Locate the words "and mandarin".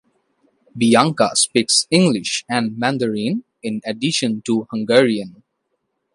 2.49-3.43